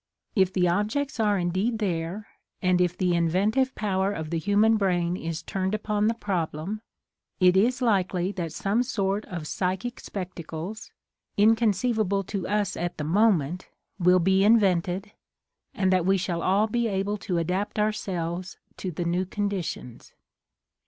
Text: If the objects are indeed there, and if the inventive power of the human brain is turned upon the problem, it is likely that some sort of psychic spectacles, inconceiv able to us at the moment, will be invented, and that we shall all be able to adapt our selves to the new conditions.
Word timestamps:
If 0.35 0.51
the 0.51 0.67
objects 0.67 1.19
are 1.19 1.37
indeed 1.37 1.77
there, 1.77 2.25
and 2.59 2.81
if 2.81 2.97
the 2.97 3.13
inventive 3.13 3.75
power 3.75 4.11
of 4.11 4.31
the 4.31 4.39
human 4.39 4.75
brain 4.75 5.15
is 5.15 5.43
turned 5.43 5.75
upon 5.75 6.07
the 6.07 6.15
problem, 6.15 6.81
it 7.39 7.55
is 7.55 7.83
likely 7.83 8.31
that 8.31 8.51
some 8.51 8.81
sort 8.81 9.25
of 9.25 9.45
psychic 9.45 9.99
spectacles, 9.99 10.91
inconceiv 11.37 11.99
able 11.99 12.23
to 12.23 12.47
us 12.47 12.75
at 12.75 12.97
the 12.97 13.03
moment, 13.03 13.69
will 13.99 14.17
be 14.17 14.43
invented, 14.43 15.11
and 15.71 15.93
that 15.93 16.07
we 16.07 16.17
shall 16.17 16.41
all 16.41 16.65
be 16.65 16.87
able 16.87 17.17
to 17.17 17.37
adapt 17.37 17.77
our 17.77 17.91
selves 17.91 18.57
to 18.77 18.89
the 18.89 19.05
new 19.05 19.23
conditions. 19.27 20.13